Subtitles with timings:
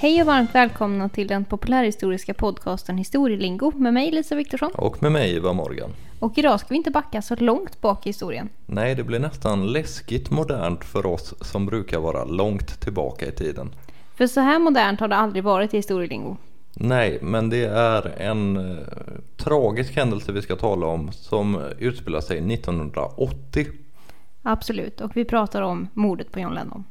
[0.00, 4.70] Hej och varmt välkomna till den populärhistoriska podcasten Historielingo med mig Lisa Viktorsson.
[4.74, 5.90] Och med mig Eva Morgan.
[6.18, 8.48] Och idag ska vi inte backa så långt bak i historien.
[8.66, 13.74] Nej, det blir nästan läskigt modernt för oss som brukar vara långt tillbaka i tiden.
[14.14, 16.36] För så här modernt har det aldrig varit i Historielingo.
[16.74, 18.76] Nej, men det är en eh,
[19.36, 23.66] tragisk händelse vi ska tala om som utspelar sig 1980.
[24.42, 26.84] Absolut, och vi pratar om mordet på John Lennon.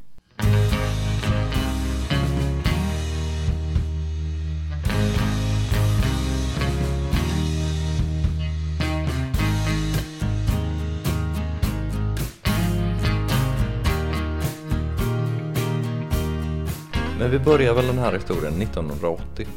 [17.20, 19.48] Men vi börjar väl den här historien 1980.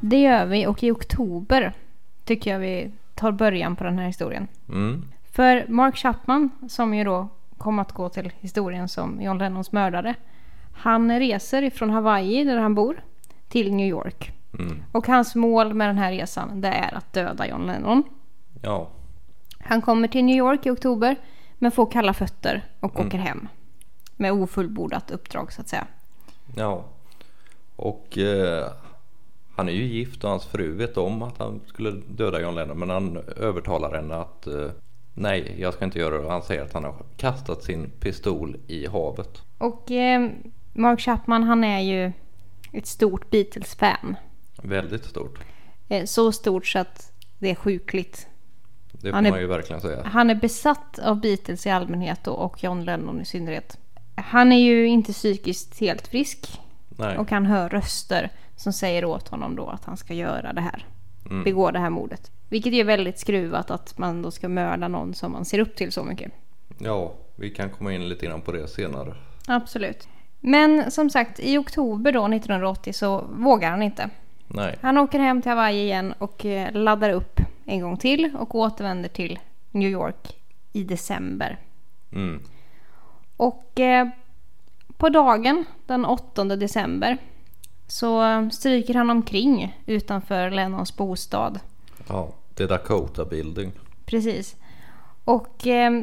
[0.00, 1.72] Det gör vi och i oktober
[2.24, 4.48] tycker jag vi tar början på den här historien.
[4.68, 5.04] Mm.
[5.32, 10.14] För Mark Chapman, som ju då kom att gå till historien som John Lennons mördare.
[10.72, 13.04] Han reser ifrån Hawaii, där han bor,
[13.48, 14.32] till New York.
[14.58, 14.82] Mm.
[14.92, 18.02] Och hans mål med den här resan, det är att döda John Lennon.
[18.62, 18.88] Ja,
[19.58, 21.16] Han kommer till New York i oktober,
[21.58, 23.06] men får kalla fötter och Mm.
[23.06, 23.48] åker hem.
[24.16, 25.86] Med ofullbordat uppdrag så att säga.
[26.56, 26.84] Ja.
[27.76, 28.72] Och eh,
[29.56, 32.78] han är ju gift och hans fru vet om att han skulle döda John Lennon.
[32.78, 34.70] Men han övertalar henne att eh,
[35.14, 36.28] nej, jag ska inte göra det.
[36.30, 39.42] Han säger att han har kastat sin pistol i havet.
[39.58, 40.30] Och eh,
[40.72, 42.12] Mark Chapman, han är ju
[42.72, 44.16] ett stort Beatles-fan.
[44.62, 45.38] Väldigt stort.
[45.88, 48.26] Eh, så stort så att det är sjukligt.
[48.92, 50.02] Det får Han är- man ju verkligen säga.
[50.04, 53.78] Han är besatt av Beatles i allmänhet och, och John Lennon i synnerhet.
[54.26, 57.18] Han är ju inte psykiskt helt frisk Nej.
[57.18, 60.86] och han hör röster som säger åt honom då att han ska göra det här.
[61.30, 61.44] Mm.
[61.44, 62.30] Begå det här mordet.
[62.48, 65.92] Vilket är väldigt skruvat att man då ska mörda någon som man ser upp till
[65.92, 66.32] så mycket.
[66.78, 69.14] Ja, vi kan komma in lite grann på det senare.
[69.46, 70.08] Absolut.
[70.40, 74.10] Men som sagt, i oktober då 1980 så vågar han inte.
[74.46, 74.78] Nej.
[74.80, 79.08] Han åker hem till Hawaii igen och eh, laddar upp en gång till och återvänder
[79.08, 79.38] till
[79.70, 80.36] New York
[80.72, 81.58] i december.
[82.12, 82.42] Mm.
[83.40, 84.08] Och eh,
[84.96, 87.18] på dagen den 8 december
[87.86, 91.60] så stryker han omkring utanför Lennons bostad.
[92.08, 93.72] Ja, The Dakota Building.
[94.06, 94.56] Precis.
[95.24, 96.02] Och eh,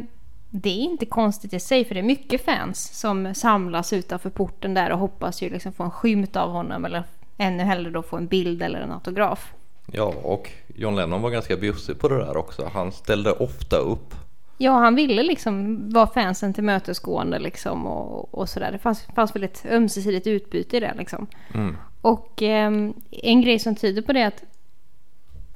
[0.50, 4.74] det är inte konstigt i sig för det är mycket fans som samlas utanför porten
[4.74, 7.04] där och hoppas ju liksom få en skymt av honom eller
[7.38, 9.54] ännu hellre då få en bild eller en autograf.
[9.92, 12.70] Ja, och John Lennon var ganska bjussig på det där också.
[12.74, 14.14] Han ställde ofta upp.
[14.58, 18.72] Ja, han ville liksom vara fansen till mötesgående liksom och, och sådär.
[18.72, 21.28] Det fanns, fanns väl ett ömsesidigt utbyte i det liksom.
[21.54, 21.78] Mm.
[22.02, 24.44] Och ehm, en grej som tyder på det att,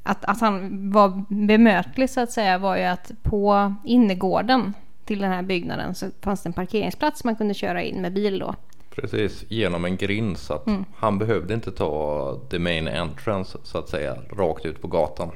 [0.03, 4.73] att, att han var bemötlig så att säga var ju att på innergården
[5.05, 8.39] till den här byggnaden så fanns det en parkeringsplats man kunde köra in med bil
[8.39, 8.55] då.
[8.95, 13.89] Precis, genom en grind så att han behövde inte ta the main entrance så att
[13.89, 15.31] säga rakt ut på gatan.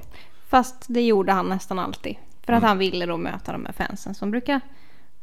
[0.48, 2.16] Fast det gjorde han nästan alltid.
[2.46, 4.62] För att han ville då möta de här fansen som brukar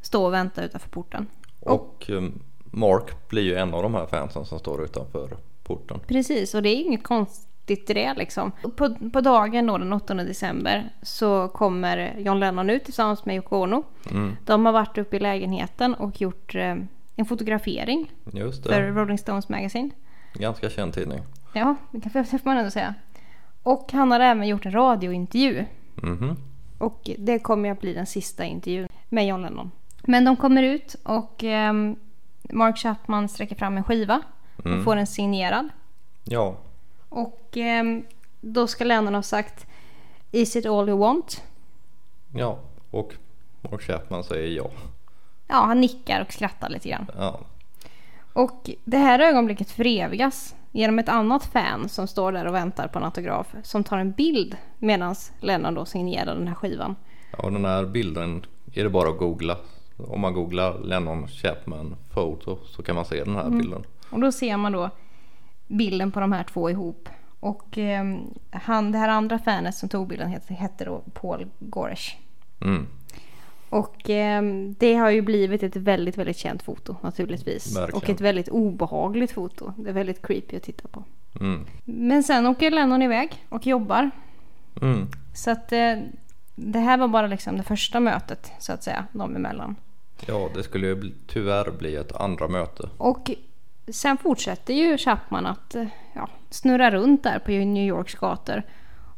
[0.00, 1.26] stå och vänta utanför porten.
[1.60, 2.22] Och eh,
[2.64, 6.00] Mark blir ju en av de här fansen som står utanför porten.
[6.06, 8.52] Precis, och det är inget konstigt i det liksom.
[8.76, 13.56] På, på dagen då den 8 december så kommer John Lennon ut tillsammans med Yoko
[13.56, 13.82] Ono.
[14.10, 14.36] Mm.
[14.44, 16.76] De har varit uppe i lägenheten och gjort eh,
[17.16, 19.90] en fotografering Just för Rolling Stones Magazine.
[20.34, 21.20] ganska känd tidning.
[21.52, 22.94] Ja, det får man ändå säga.
[23.62, 25.64] Och han har även gjort en radiointervju.
[25.94, 26.36] Mhm.
[26.82, 29.70] Och det kommer att bli den sista intervjun med John Lennon.
[30.02, 31.96] Men de kommer ut och ehm,
[32.42, 34.22] Mark Chapman sträcker fram en skiva
[34.56, 34.84] och Mm.
[34.84, 35.68] får den signerad.
[36.24, 36.56] Ja,
[37.08, 38.04] Och ehm,
[38.40, 39.66] då ska Lennon ha sagt
[40.30, 41.42] Is it all you want?
[42.34, 42.58] ja,
[42.90, 43.14] och
[43.60, 44.70] Mark Chapman säger ja.
[45.48, 47.06] Ja, han nickar och skrattar lite grann.
[47.16, 47.40] ja.
[48.32, 52.98] Och det här ögonblicket förevigas genom ett annat fan som står där och väntar på
[52.98, 56.96] en autograf som tar en bild medan Lennon då signerar den här skivan.
[57.38, 59.56] Och den här bilden är det bara att googla.
[59.96, 63.84] Om man googlar Lennon Chapman photo så kan man se den här bilden.
[64.10, 64.90] Och då ser man då
[65.66, 67.08] bilden på de här två ihop.
[67.40, 72.16] Och ehm, han, det här andra fanet som tog bilden hette, hette då Paul Goresh.
[72.60, 72.86] Mm.
[73.72, 77.76] Och ehm, det har ju blivit ett väldigt, väldigt känt foto naturligtvis.
[77.76, 77.96] Verkligen.
[77.96, 79.72] Och ett väldigt obehagligt foto.
[79.76, 81.04] Det är väldigt creepy att titta på.
[81.40, 81.66] Mm.
[81.84, 84.10] Men sen åker Lennon iväg och jobbar.
[84.82, 85.08] Mm.
[85.34, 85.94] Så att eh,
[86.54, 89.76] det här var bara liksom det första mötet så att säga, dem emellan.
[90.26, 92.88] Ja, det skulle ju bli, tyvärr bli ett andra möte.
[92.96, 93.30] Och
[93.88, 98.62] sen fortsätter ju Chapman att eh, ja, snurra runt där på New Yorks gator.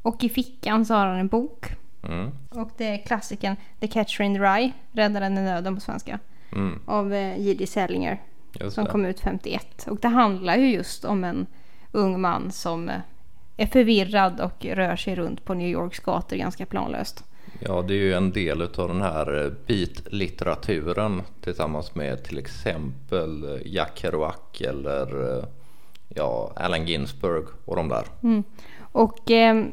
[0.03, 1.67] Och i fickan så har han en bok.
[2.09, 2.31] Mm.
[2.49, 6.19] Och det är klassikern The Catcher in the Rye, Räddaren i nöden på svenska.
[6.53, 6.81] Mm.
[6.87, 7.67] Av eh, J.D.
[7.67, 8.23] Salinger.
[8.61, 8.91] Just som det.
[8.91, 9.87] kom ut 51.
[9.91, 11.47] Och det handlar ju just om en
[11.93, 13.01] ung man som eh,
[13.57, 17.25] är förvirrad och rör sig runt på New Yorks gator ganska planlöst.
[17.61, 23.61] Ja, det är ju en del av den här eh, beat-litteraturen tillsammans med till exempel
[23.65, 25.09] Jack Kerouac eller
[26.09, 28.05] ja, Allen Ginsberg och de där.
[28.81, 29.65] Och eh,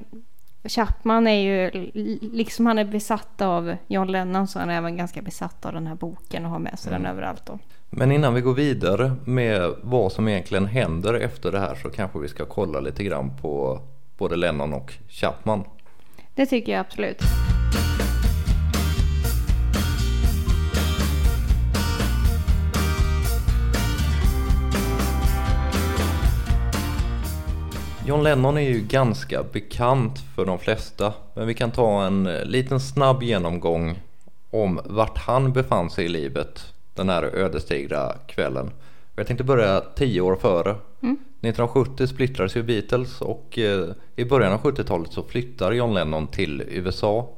[0.63, 1.91] Chapman är ju,
[2.21, 5.87] liksom han är besatt av John Lennon så är han även ganska besatt av den
[5.87, 7.59] här boken och har med sig den överallt då.
[7.89, 12.19] Men innan vi går vidare med vad som egentligen händer efter det här så kanske
[12.19, 13.81] vi ska kolla lite grann på
[14.17, 15.63] både Lennon och Chapman.
[16.35, 17.21] Det tycker jag absolut.
[28.11, 32.45] John Lennon är ju ganska bekant för de flesta men vi kan ta en eh,
[32.45, 33.99] liten snabb genomgång
[34.49, 38.71] om vart han befann sig i livet den här ödesdigra kvällen.
[39.15, 40.69] Jag tänkte börja tio år före.
[40.99, 46.63] 1970 splittrades ju Beatles och eh, i början av 70-talet så flyttar John Lennon till
[46.67, 47.29] USA.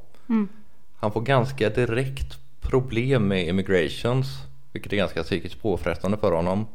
[0.96, 4.26] Han får ganska direkt problem med immigrations
[4.72, 6.66] vilket är ganska psykiskt påfrestande för honom.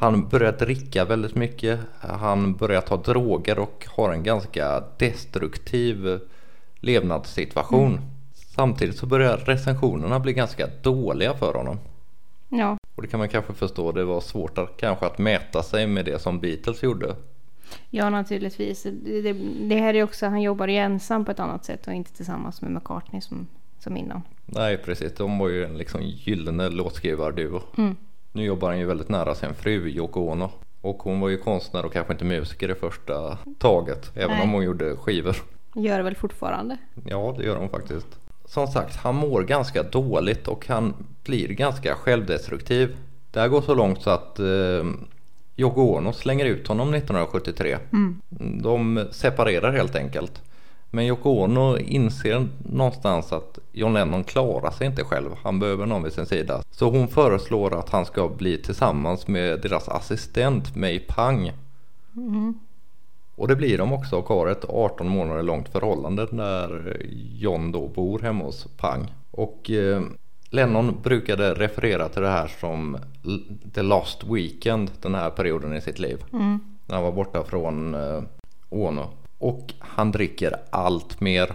[0.00, 1.80] Han börjar dricka väldigt mycket.
[2.00, 6.20] Han börjar ta droger och har en ganska destruktiv
[6.80, 8.00] levnadssituation.
[8.34, 11.78] Samtidigt så börjar recensionerna bli ganska dåliga för honom.
[12.48, 13.92] Ja, Och det kan man kanske förstå.
[13.92, 17.16] Det var svårt att, kanske att mäta sig med det som Beatles gjorde.
[17.90, 18.82] ja naturligtvis.
[18.82, 19.32] Det, det,
[19.68, 22.62] det här är också, han jobbar ju ensam på ett annat sätt och inte tillsammans
[22.62, 23.46] med McCartney som,
[23.78, 24.22] som innan.
[24.46, 27.62] Nej precis, de var ju en liksom gyllene låtskrivarduo.
[27.78, 27.96] Mm.
[28.38, 30.50] Nu jobbar han ju väldigt nära sin fru Yoko Ono.
[30.80, 34.10] Och hon var ju konstnär och kanske inte musiker i första taget.
[34.14, 34.42] Även Nej.
[34.42, 35.36] om hon gjorde skivor.
[35.74, 36.76] Gör väl fortfarande.
[37.04, 38.06] Ja, det gör hon faktiskt.
[38.44, 40.94] Som sagt, han mår ganska dåligt och han
[41.24, 42.96] blir ganska självdestruktiv.
[43.30, 44.84] Det här går så långt så att eh,
[45.56, 47.78] Yoko Ono slänger ut honom 1973.
[48.62, 50.42] De separerar helt enkelt.
[50.90, 55.30] Men Yoko Ono inser någonstans att John Lennon klarar sig inte själv.
[55.42, 56.62] Han behöver någon vid sin sida.
[56.70, 61.52] Så hon föreslår att han ska bli tillsammans med deras assistent May Pang.
[63.34, 66.96] Och det blir de också och har ett 18 månader långt förhållande där
[67.32, 69.14] John då bor hemma hos Pang.
[69.30, 70.02] Och eh,
[70.50, 72.98] Lennon brukade referera till det här som
[73.74, 76.24] the last weekend den här perioden i sitt liv.
[76.86, 78.22] När han var borta från eh,
[78.68, 79.10] Ono.
[79.38, 81.52] Och han dricker allt mer.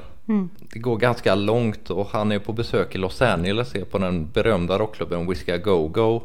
[0.73, 4.29] Det går ganska långt och han är på besök i Los Angeles, är på den
[4.31, 6.21] berömda rockklubben Whiskey Go Go.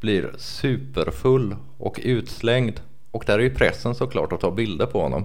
[0.00, 2.80] Blir superfull och utslängd.
[3.10, 5.24] Och där är ju pressen såklart att ta bilder på honom.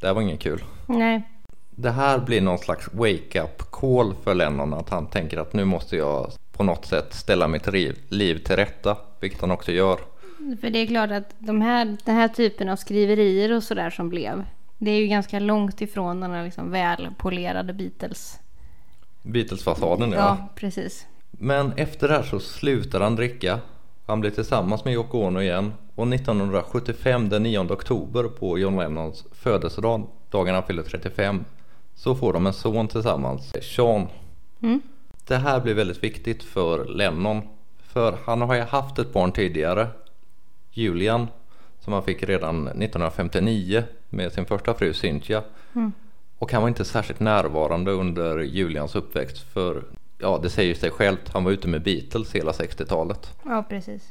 [0.00, 0.64] Det här var inget kul.
[0.86, 1.22] Nej,
[1.70, 5.96] Det här blir någon slags wake-up call för Lennon att han tänker att nu måste
[5.96, 9.98] jag på något sätt ställa mitt liv, liv till rätta, vilket han också gör.
[10.60, 14.08] för det är klart att de här, den här typen av skriverier och sådär som
[14.08, 14.44] blev.
[14.78, 18.38] Det är ju ganska långt ifrån den här liksom välpolerade Beatles.
[19.22, 20.18] Beatles-fasaden ja.
[20.18, 21.06] Ja, precis.
[21.30, 23.60] Men efter det här så slutar han dricka.
[24.06, 25.72] Han blir tillsammans med Yoko Ono igen.
[25.94, 31.44] Och 1975 den 9 oktober på John Lennons födelsedag, dagen han fyller 35,
[31.94, 34.06] så får de en son tillsammans, Sean.
[35.26, 37.42] Det här blir väldigt viktigt för Lennon.
[37.78, 39.88] För han har ju haft ett barn tidigare,
[40.70, 41.26] Julian,
[41.80, 45.42] som han fick redan 1959 med sin första fru Cynthia.
[46.38, 49.82] Och han var inte särskilt närvarande under Julians uppväxt för
[50.18, 51.28] ja, det säger sig självt.
[51.32, 53.34] Han var ute med Beatles hela 60-talet.
[53.44, 54.02] Ja, precis.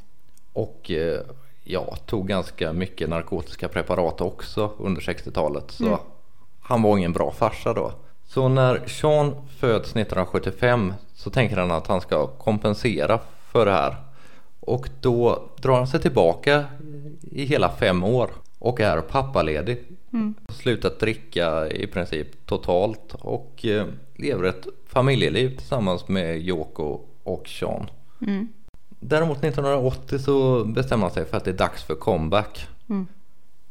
[0.52, 1.20] Och eh,
[1.64, 5.70] ja, tog ganska mycket narkotiska preparat också under 60-talet.
[5.70, 5.98] Så
[6.60, 7.92] han var ingen bra farsa då.
[8.26, 13.20] Så när Sean föds 1975 så tänker han att han ska kompensera
[13.52, 13.96] för det här.
[14.60, 16.64] Och då drar han sig tillbaka
[17.20, 19.78] i hela fem år och är pappaledig.
[20.48, 23.86] Slutat dricka i princip totalt och eh,
[24.16, 27.86] lever ett familjeliv tillsammans med Yoko och Sean.
[29.00, 32.66] Däremot 1980 så bestämmer han sig för att det är dags för comeback.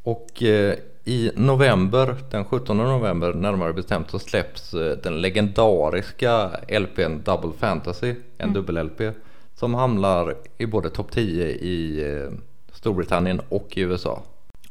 [0.03, 7.21] Och eh, i november, den 17 november närmare bestämt så släpps eh, den legendariska LPn
[7.23, 9.11] Double Fantasy, en dubbel-LP.
[9.55, 12.31] Som hamnar i både topp 10 i eh,
[12.71, 14.23] Storbritannien och i USA.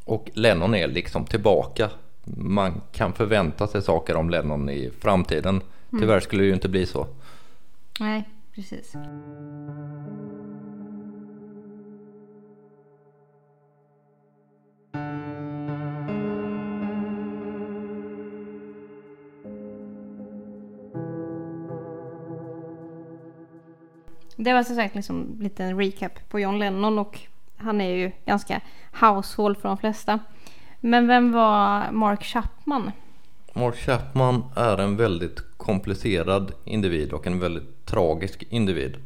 [0.07, 1.89] Och Lennon är liksom tillbaka.
[2.37, 5.61] Man kan förvänta sig saker om Lennon i framtiden.
[5.99, 7.07] Tyvärr skulle det ju inte bli så.
[7.99, 8.95] Nej, precis.
[24.37, 27.19] det var som sagt liksom lite en recap på John Lennon och
[27.57, 28.61] han är ju ganska
[28.91, 30.19] household för de flesta.
[30.79, 32.91] Men vem var Mark Chapman?
[33.53, 38.97] Mark Chapman är en väldigt komplicerad individ och en väldigt tragisk individ.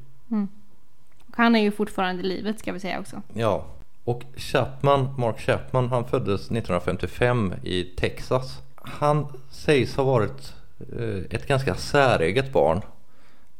[1.28, 3.22] Och han är ju fortfarande i livet ska vi säga också.
[3.34, 3.66] Ja,
[4.04, 8.62] och Chapman, Mark Chapman, han föddes 1955 i Texas.
[8.76, 10.54] Han sägs ha varit
[11.00, 12.82] eh, ett ganska säreget barn.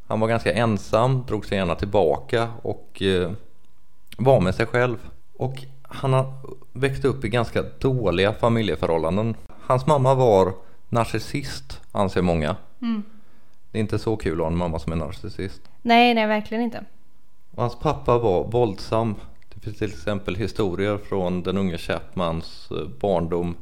[0.06, 3.02] Han var ganska ensam, drog sig gärna tillbaka och
[4.16, 4.96] var med sig själv.
[5.36, 6.32] Och han har
[6.72, 9.34] växt upp i ganska dåliga familjeförhållanden.
[9.60, 10.52] Hans mamma var
[10.88, 12.56] narcissist, anser många.
[13.70, 15.62] Det är inte så kul att ha en mamma som är narcissist.
[15.82, 16.84] Nej, nej verkligen inte.
[17.50, 19.14] Och hans pappa var våldsam.
[19.54, 23.56] Det finns till exempel historier från den unge Chapmans eh, barndom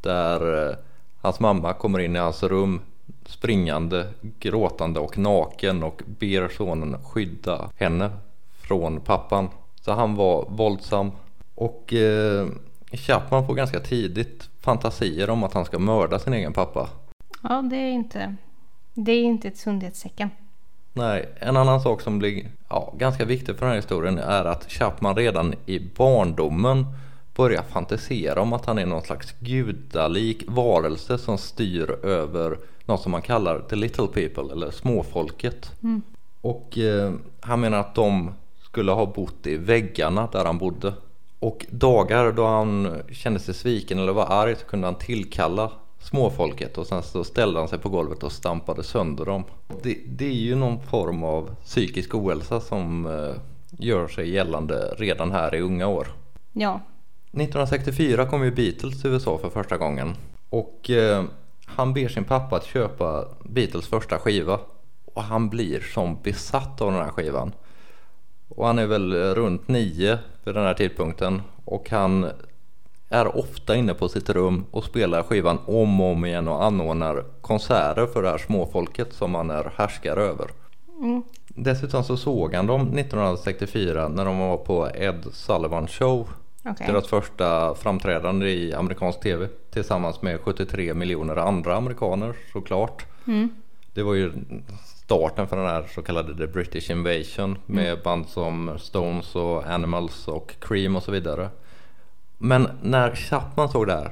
[0.00, 0.76] där eh,
[1.20, 2.80] hans mamma kommer in i hans rum
[3.26, 8.10] springande, gråtande och naken och ber sonen skydda henne
[8.60, 9.48] från pappan.
[9.80, 11.10] Så han var våldsam
[11.54, 12.46] och eh,
[12.92, 16.88] Chapman får ganska tidigt fantasier om att han ska mörda sin egen pappa.
[17.42, 18.36] Ja, det är inte,
[18.94, 20.30] det är inte ett sundhetstecken.
[20.92, 24.72] Nej, en annan sak som blir ja, ganska viktig för den här historien är att
[24.72, 26.86] Chapman redan i barndomen
[27.34, 33.12] börjar fantisera om att han är någon slags gudalik varelse som styr över något som
[33.12, 35.72] man kallar the little people eller småfolket.
[36.40, 38.32] Och eh, han menar att de
[38.70, 40.92] skulle ha bott i väggarna där han bodde.
[41.38, 45.70] Och dagar då han kände sig sviken eller var arg så kunde han tillkalla
[46.00, 49.44] småfolket och sen så ställde han sig på golvet och stampade sönder dem.
[49.82, 55.32] Det, det är ju någon form av psykisk ohälsa som eh, gör sig gällande redan
[55.32, 56.08] här i unga år.
[56.52, 56.80] Ja,
[57.32, 60.14] 1964 kom ju Beatles till USA för första gången
[60.50, 61.24] och eh,
[61.66, 64.60] han ber sin pappa att köpa Beatles första skiva
[65.04, 67.52] och han blir som besatt av den här skivan.
[68.48, 72.30] Och han är väl runt nio vid den här tidpunkten och han
[73.08, 77.24] är ofta inne på sitt rum och spelar skivan om och om igen och anordnar
[77.40, 80.46] konserter för det här småfolket som han är härskare över.
[81.48, 86.28] Dessutom så såg han dem 1964 när de var på Ed Sullivan Show.
[86.64, 86.86] okej.
[86.86, 93.06] Deras första framträdande i amerikansk tv tillsammans med 73 miljoner andra amerikaner såklart.
[93.94, 94.32] Det var ju
[95.08, 100.28] starten för den här så kallade The British Invasion med band som Stones och Animals
[100.28, 101.48] och Cream och så vidare.
[102.38, 104.10] Men när Chapman såg det här,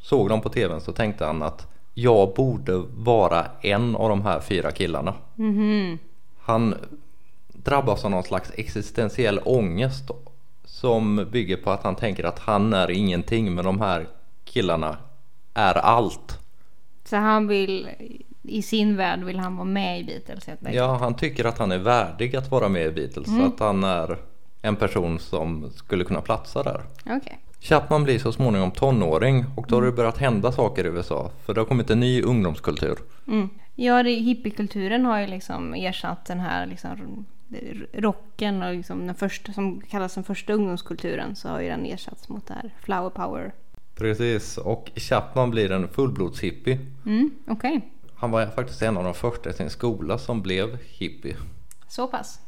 [0.00, 4.40] såg dem på tvn så tänkte han att jag borde vara en av de här
[4.40, 5.14] fyra killarna.
[6.38, 6.74] Han
[7.52, 10.10] drabbas av någon slags existentiell ångest
[10.64, 14.06] som bygger på att han tänker att han är ingenting men de här
[14.44, 14.96] killarna
[15.54, 16.38] är allt.
[17.04, 17.88] Så han vill,
[18.48, 20.76] i sin värld vill han vara med i Beatles helt enkelt.
[20.76, 23.26] Ja, han tycker att han är värdig att vara med i Beatles.
[23.26, 24.18] Så att han är
[24.62, 26.82] en person som skulle kunna platsa där.
[27.06, 27.38] Okej.
[27.60, 31.30] Chapman blir så småningom tonåring och då har det börjat hända saker i USA.
[31.44, 32.98] För det har kommit en ny ungdomskultur.
[33.28, 33.48] Mm.
[33.74, 37.26] Ja, det, hippiekulturen har ju liksom ersatt den här liksom
[37.92, 42.28] rocken och liksom den första som kallas den första ungdomskulturen så har ju den ersatts
[42.28, 43.52] mot det här flower power.
[43.94, 46.78] Precis, och Chapman blir en fullblodshippie.
[47.06, 47.80] Mm, okej.
[48.18, 51.36] Han var faktiskt en av de första i sin skola som blev hippie.
[51.88, 52.40] Så pass.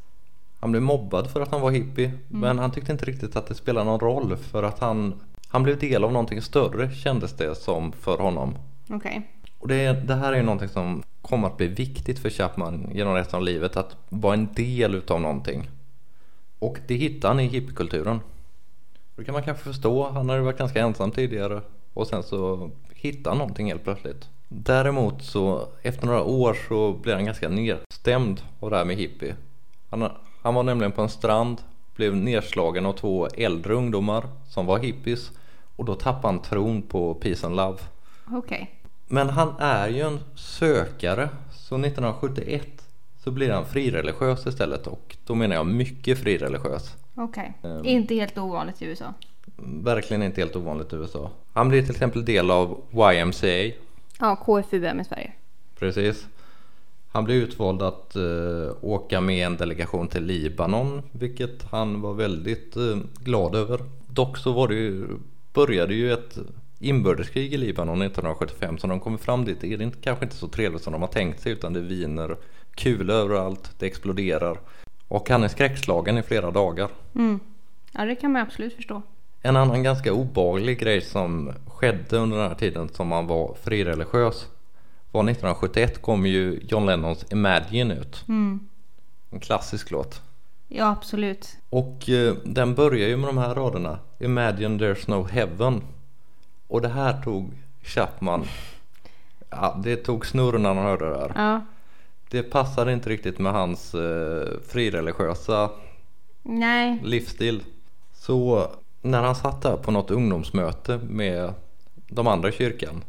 [0.60, 3.54] Han blev mobbad för att han var hippie men han tyckte inte riktigt att det
[3.54, 7.92] spelade någon roll för att han, han blev del av någonting större kändes det som
[7.92, 8.58] för honom.
[8.88, 9.30] Okej.
[9.58, 13.14] Och det, det här är ju någonting som kommer att bli viktigt för Chapman genom
[13.14, 15.70] resten av livet att vara en del utav någonting.
[16.58, 18.20] Och det hittar han i hippiekulturen.
[19.16, 21.60] Det kan man kanske förstå, han har ju varit ganska ensam tidigare
[21.94, 24.28] och sen så hittar han någonting helt plötsligt.
[24.52, 29.36] Däremot så efter några år så blir han ganska nedstämd av det här med hippie.
[29.90, 30.10] Han,
[30.42, 31.58] han var nämligen på en strand,
[31.96, 35.30] blev nedslagen av två äldre ungdomar som var hippies
[35.76, 37.78] och då tappade han tron på peace and love.
[38.30, 38.70] Okej.
[39.06, 42.66] Men han är ju en sökare så 1971
[43.24, 46.96] så blir han frireligiös istället och då menar jag mycket frireligiös.
[47.14, 47.54] Okej.
[47.84, 49.14] Inte helt ovanligt i USA.
[49.82, 51.30] Verkligen inte helt ovanligt i USA.
[51.52, 53.76] Han blir till exempel del av YMCA.
[54.20, 55.32] Ja, KFUM i Sverige.
[55.78, 56.26] Precis.
[57.12, 58.22] Han blev utvald att eh,
[58.80, 63.80] åka med en delegation till Libanon vilket han var väldigt eh, glad över.
[64.06, 65.06] Dock så var det ju,
[65.52, 66.38] började ju ett
[66.78, 70.48] inbördeskrig i Libanon 1975 så de kommer fram dit är det inte, kanske inte så
[70.48, 72.36] trevligt som de har tänkt sig utan det viner
[72.74, 74.60] kulor överallt, det exploderar.
[75.08, 76.88] Och han är skräckslagen i flera dagar.
[77.14, 77.40] Mm.
[77.92, 79.02] Ja, det kan man absolut förstå.
[79.42, 84.46] En annan ganska obehaglig grej som skedde under den här tiden som han var frireligiös
[85.10, 88.24] var 1971 kom ju John Lennons Imagine ut.
[89.30, 90.22] En klassisk låt.
[90.68, 91.56] Ja, absolut.
[91.70, 93.98] Och eh, den börjar ju med de här raderna.
[94.18, 95.82] Imagine there's no heaven.
[96.68, 98.44] Och det här tog Chapman.
[99.50, 101.32] Ja, det tog snurr när han hörde det här.
[101.34, 101.60] Ja.
[102.30, 105.70] Det passade inte riktigt med hans eh, frireligiösa
[106.42, 107.00] Nej.
[107.02, 107.62] livsstil.
[108.14, 108.70] Så
[109.02, 111.52] när han satt där på något ungdomsmöte med
[112.08, 113.04] de andra i kyrkan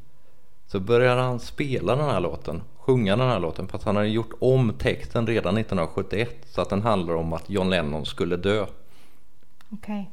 [0.68, 4.34] så började han spela den här låten, sjunga den här låten fast han hade gjort
[4.40, 8.66] om texten redan 1971 så att den handlar om att John Lennon skulle dö.
[9.70, 10.10] Okej.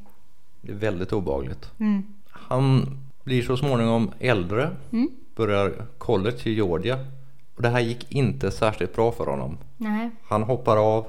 [0.61, 1.71] Det är väldigt obehagligt.
[1.79, 2.03] Mm.
[2.29, 5.09] Han blir så småningom äldre, Mm.
[5.35, 6.99] börjar college i Georgia
[7.55, 9.57] och det här gick inte särskilt bra för honom.
[9.77, 10.09] Nej.
[10.23, 11.07] Han hoppar av,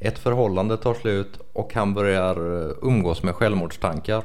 [0.00, 4.22] ett förhållande tar slut och han börjar eh, umgås med självmordstankar.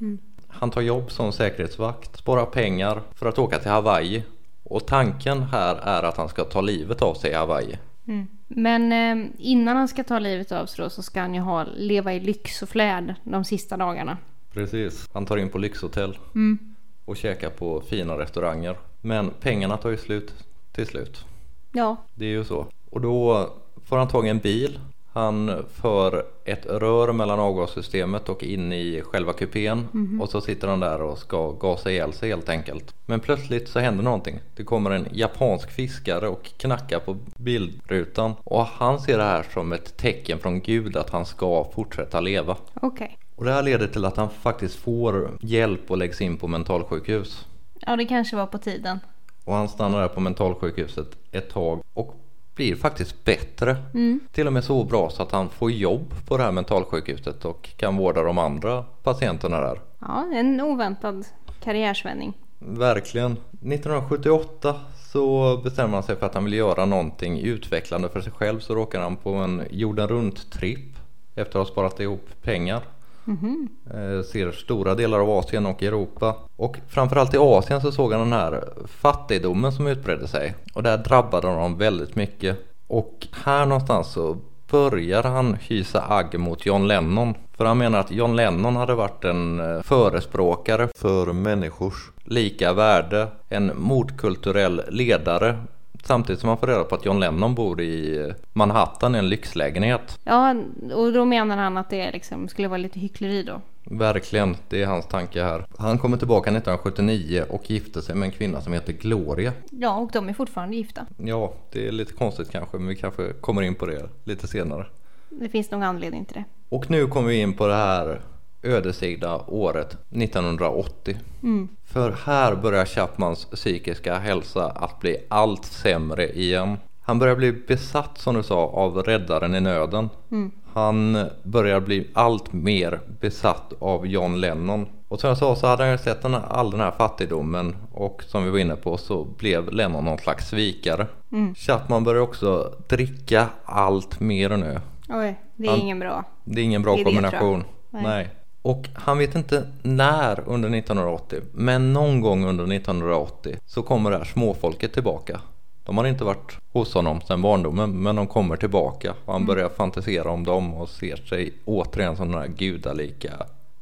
[0.00, 0.18] Mm.
[0.48, 4.22] Han tar jobb som säkerhetsvakt, sparar pengar för att åka till Hawaii.
[4.64, 7.78] Och tanken här är att han ska ta livet av sig i Hawaii.
[8.06, 8.26] Mm.
[8.48, 11.64] Men eh, innan han ska ta livet av sig då så ska han ju ha,
[11.76, 14.18] leva i lyx och flärd de sista dagarna.
[14.52, 15.08] Precis.
[15.12, 16.58] Han tar in på lyxhotell Mm.
[17.04, 18.76] och käkar på fina restauranger.
[19.00, 20.34] Men pengarna tar ju slut
[20.72, 21.24] till slut.
[21.72, 21.96] Ja.
[22.14, 22.66] Det är ju så.
[22.90, 23.48] Och då
[23.84, 24.78] får han tag i en bil.
[25.16, 29.88] Han för ett rör mellan avgassystemet och in i själva kupén.
[30.20, 32.94] Och så sitter han där och ska gasa ihjäl sig helt enkelt.
[33.06, 34.40] Men plötsligt så händer någonting.
[34.56, 38.34] Det kommer en japansk fiskare och knackar på bilrutan.
[38.44, 42.56] Och han ser det här som ett tecken från Gud att han ska fortsätta leva.
[42.74, 43.18] Okej.
[43.36, 47.46] Och det här leder till att han faktiskt får hjälp och läggs in på mentalsjukhus.
[47.80, 49.00] Ja, det kanske var på tiden.
[49.44, 52.14] Och han stannar där på mentalsjukhuset ett tag och
[52.56, 53.76] blir faktiskt bättre.
[53.94, 54.20] Mm.
[54.32, 57.68] Till och med så bra så att han får jobb på det här mentalsjukhuset och
[57.76, 59.80] kan vårda de andra patienterna där.
[59.98, 61.26] Ja, en oväntad
[61.60, 62.32] karriärsvändning.
[62.58, 63.32] Verkligen.
[63.32, 64.74] 1978
[65.12, 68.74] så bestämmer han sig för att han vill göra någonting utvecklande för sig själv så
[68.74, 70.96] råkar han på en jorden runt-tripp
[71.34, 72.82] efter att ha sparat ihop pengar.
[73.26, 74.22] Mm -hmm.
[74.22, 76.36] ser stora delar av Asien och Europa.
[76.56, 80.54] Och framförallt i Asien så såg han den här fattigdomen som utbredde sig.
[80.74, 82.58] Och där drabbade honom väldigt mycket.
[82.86, 84.36] Och här någonstans så
[84.70, 87.34] börjar han hysa agg mot John Lennon.
[87.56, 93.28] För han menar att John Lennon hade varit en eh, förespråkare för människors lika värde.
[93.48, 95.58] En motkulturell ledare.
[96.06, 100.18] Samtidigt som han får reda på att John Lennon bor i Manhattan i en lyxlägenhet.
[100.24, 100.54] Ja,
[100.94, 103.60] och då menar han att det liksom skulle vara lite hyckleri då.
[103.90, 105.66] Verkligen, det är hans tanke här.
[105.78, 109.52] Han kommer tillbaka 1979 och gifter sig med en kvinna som heter Gloria.
[109.70, 111.06] Ja, och de är fortfarande gifta.
[111.16, 114.86] Ja, det är lite konstigt kanske, men vi kanske kommer in på det lite senare.
[115.28, 116.44] Det finns nog anledning till det.
[116.68, 118.20] Och nu kommer vi in på det här
[118.66, 121.16] ödesdigra året 1980.
[121.42, 121.68] Mm.
[121.84, 126.76] För här börjar Chapmans psykiska hälsa att bli allt sämre igen.
[127.02, 130.08] Han börjar bli besatt som du sa av räddaren i nöden.
[130.30, 130.50] Mm.
[130.72, 134.86] Han börjar bli allt mer besatt av John Lennon.
[135.08, 137.76] Och som jag sa så hade han ju sett den här, all den här fattigdomen
[137.92, 141.06] och som vi var inne på så blev Lennon någon slags svikare.
[141.32, 141.54] Mm.
[141.54, 144.80] Chapman börjar också dricka allt mer nu.
[145.08, 146.24] Oj, det är Han- ingen bra.
[146.44, 147.64] Det är ingen bra kombination.
[147.90, 148.02] Nej.
[148.02, 148.28] Nej.
[148.66, 154.18] Och han vet inte när under 1980, men någon gång under 1980 så kommer det
[154.18, 155.40] här småfolket tillbaka.
[155.84, 159.68] De har inte varit hos honom sedan barndomen, men de kommer tillbaka och han börjar
[159.68, 163.32] fantisera om dem och ser sig återigen som den här gudalika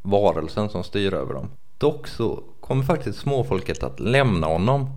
[0.03, 1.51] varelsen som styr över dem.
[1.79, 4.90] Dock så kommer faktiskt småfolket att lämna honom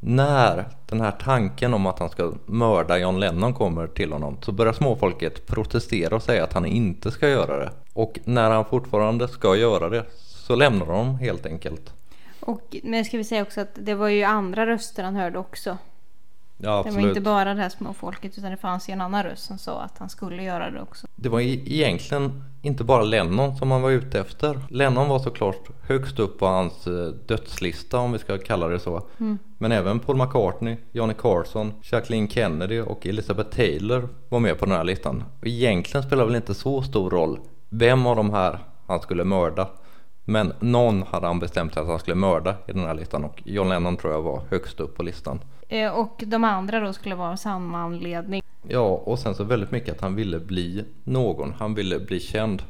[0.00, 4.52] när den här tanken om att han ska mörda John Lennon kommer till honom så
[4.52, 7.70] börjar småfolket protestera och säga att han inte ska göra det.
[7.92, 11.92] Och när han fortfarande ska göra det så lämnar de helt enkelt.
[12.40, 15.78] Och, men ska vi säga också att det var ju andra röster han hörde också.
[16.62, 19.44] Ja Det var inte bara det här småfolket utan det fanns ju en annan röst
[19.44, 21.06] som sa att han skulle göra det också.
[21.16, 24.60] Det var egentligen inte bara Lennon som han var ute efter.
[24.70, 29.02] Lennon var såklart högst upp på hans eh, dödslista om vi ska kalla det så.
[29.62, 34.74] Men även Paul McCartney, Johnny Carson, Jacqueline Kennedy och Elizabeth Taylor var med på den
[34.74, 35.24] här listan.
[35.40, 39.24] Och egentligen spelar det väl inte så stor roll vem av de här han skulle
[39.24, 39.68] mörda.
[40.24, 43.42] Men någon hade han bestämt sig att han skulle mörda i den här listan och
[43.44, 45.40] John Lennon tror jag var högst upp på listan.
[45.68, 48.42] Eh, och de andra då skulle vara av samma anledning.
[48.68, 51.52] Ja, och sen så väldigt mycket att han ville bli någon.
[51.58, 52.62] Han ville bli känd.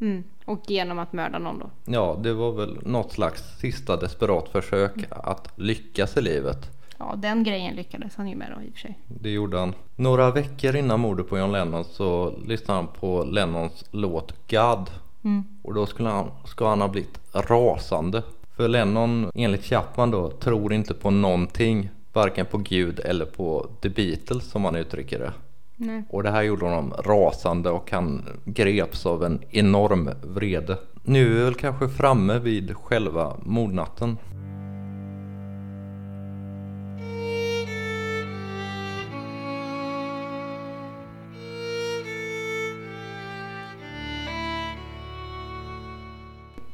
[0.00, 0.24] Mm.
[0.44, 1.70] Och genom att mörda någon då.
[1.84, 6.70] Ja, det var väl något slags sista desperat försök att lyckas i livet.
[6.98, 8.98] Ja, den grejen lyckades han ju med då i och för sig.
[9.06, 9.74] Det gjorde han.
[9.96, 14.90] Några veckor innan mordet på John Lennon så lyssnade han på Lennons låt God.
[15.24, 15.44] Mm.
[15.62, 18.22] Och då skulle han, ska han ha blivit rasande.
[18.56, 21.90] För Lennon, enligt Chapman då, tror inte på någonting.
[22.12, 25.32] Varken på Gud eller på The Beatles som han uttrycker det.
[25.80, 26.04] Nej.
[26.08, 30.78] Och det här gjorde honom rasande och han greps av en enorm vrede.
[31.02, 34.16] Nu är vi väl kanske framme vid själva mordnatten.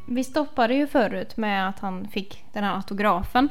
[0.07, 3.49] Vi stoppade ju förut med att han fick den här autografen.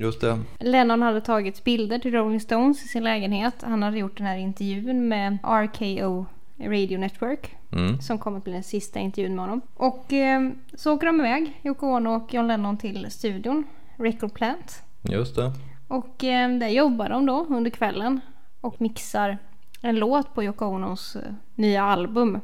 [0.00, 0.38] Just det.
[0.58, 3.54] Lennon hade tagit bilder till Rolling Stones i sin lägenhet.
[3.62, 6.26] Han hade gjort den här intervjun med RKO
[6.58, 7.56] Radio Network.
[7.72, 8.00] Mm.
[8.00, 9.60] Som kommer att bli den sista intervjun med honom.
[9.74, 13.64] Och eh, så åker de iväg, Yoko Ono och John Lennon till studion,
[13.96, 14.82] Record Plant.
[15.02, 15.52] Just det.
[15.88, 18.20] Och eh, där jobbar de då under kvällen
[18.60, 19.38] och mixar
[19.82, 22.40] en låt på Yoko Onos eh, nya album.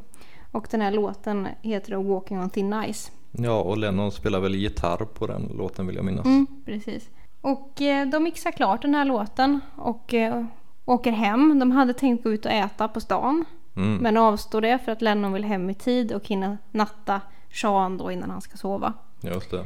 [0.52, 3.12] Och den här låten heter då Walking on Thin Ice.
[3.30, 6.26] Ja, och Lennon spelar väl gitarr på den låten vill jag minnas.
[6.26, 7.08] Mm, precis.
[7.46, 10.44] Och eh, de mixar klart den här låten och eh,
[10.85, 11.59] åker hem.
[11.59, 13.44] De hade tänkt gå ut och äta på stan.
[13.76, 13.96] Mm.
[13.96, 17.20] Men avstår det för att Lennon vill hem i tid och hinna natta
[17.52, 18.92] Sean då innan han ska sova.
[19.20, 19.64] Just det.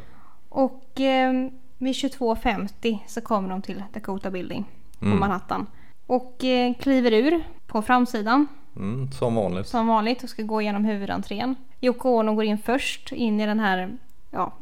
[0.49, 1.33] Och eh,
[1.79, 4.65] vid 22.50 så kommer de till Dakota Building
[4.99, 5.21] på Mm.
[5.21, 5.67] Manhattan.
[6.07, 9.67] Och eh, kliver ur på framsidan Mm, som vanligt.
[9.67, 11.55] som vanligt och ska gå igenom huvudentrén.
[11.81, 13.99] Yoko Ono går in först in i den här,
[14.31, 14.53] ja,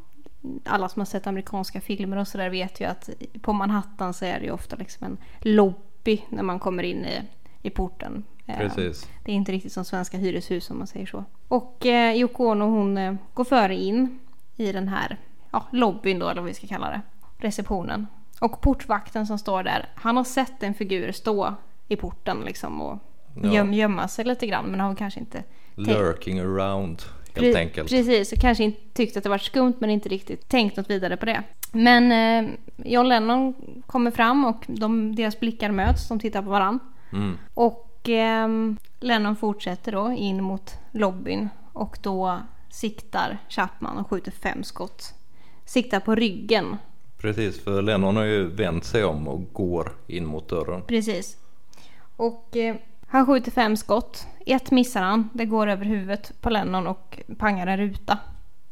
[0.64, 4.38] alla som har sett amerikanska filmer och sådär vet ju att på Manhattan så är
[4.40, 7.22] det ju ofta liksom en lobby när man kommer in i,
[7.62, 8.24] i porten.
[8.46, 9.08] Eh, Precis.
[9.24, 11.24] Det är inte riktigt som svenska hyreshus om man säger så.
[11.48, 14.18] Och eh, Yoko Ono hon eh, går före in
[14.56, 15.16] i den här
[15.50, 17.00] ja, lobbyn då eller vad vi ska kalla det.
[17.38, 18.06] Receptionen.
[18.40, 21.54] Och portvakten som står där, han har sett en figur stå
[21.88, 22.98] i porten liksom och
[23.42, 23.52] Ja.
[23.52, 27.02] göm, gömma sig lite grann men har kanske inte Lurking around
[27.42, 27.90] helt Pre- enkelt.
[27.90, 31.16] Precis, och kanske inte tyckt att det var skumt men inte riktigt tänkt något vidare
[31.16, 31.42] på det.
[31.72, 32.50] Men eh,
[32.84, 33.54] John Lennon
[33.86, 36.78] kommer fram och de, deras blickar möts, de tittar på varann.
[37.12, 37.38] Mm.
[37.54, 44.62] Och ehm, Lennon fortsätter då in mot lobbyn och då siktar Chapman och skjuter fem
[44.64, 45.14] skott.
[45.64, 46.76] Siktar på ryggen,
[47.18, 50.82] Precis, för Lennon har ju vänt sig om och går in mot dörren.
[50.82, 51.36] precis.
[52.16, 52.76] Och eh,
[53.08, 54.26] han skjuter fem skott.
[54.46, 58.18] Ett missar han, det går över huvudet på Lennon och pangar en ruta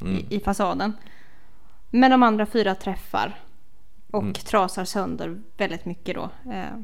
[0.01, 0.15] Mm.
[0.17, 0.93] i, i fasaden.
[1.91, 3.35] Men de andra fyra träffar
[4.11, 4.35] och Mm.
[4.35, 6.31] trasar sönder väldigt mycket då.
[6.53, 6.77] Eh,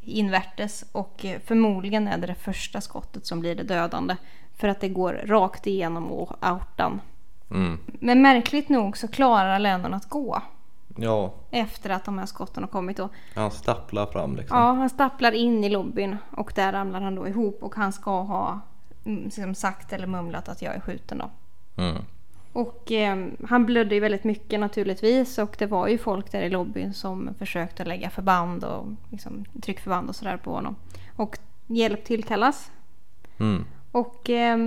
[0.00, 4.16] invärtes och eh, förmodligen är det det första skottet som blir det dödande.
[4.56, 7.00] För att det går rakt igenom och outan.
[7.50, 7.78] Mm.
[7.84, 10.42] Men märkligt nog så klarar Lennon att gå.
[11.00, 13.08] Ja, Efter att de här skotten har kommit då.
[13.34, 14.58] han stapplar fram liksom.
[14.58, 18.22] Ja, han stapplar in i lobbyn och där ramlar han då ihop och han ska
[18.22, 18.60] ha
[19.04, 21.30] mm, liksom sagt eller mumlat att jag är skjuten då.
[21.82, 22.02] Mm.
[22.52, 26.50] Och eh, han blödde ju väldigt mycket naturligtvis och det var ju folk där i
[26.50, 30.76] lobbyn som försökte lägga förband och liksom, tryckförband och sådär på honom.
[31.16, 32.70] Och hjälp tillkallas.
[33.38, 33.64] Mm.
[33.92, 34.58] Och eh,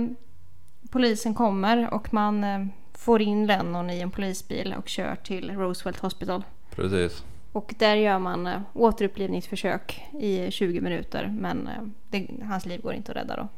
[0.90, 6.00] polisen kommer och man eh, får in Lennon i en polisbil och kör till Roosevelt
[6.00, 6.44] Hospital.
[6.70, 7.24] Precis.
[7.52, 12.94] Och där gör man eh, återupplivningsförsök i 20 minuter men eh, det, hans liv går
[12.94, 13.48] inte att rädda då.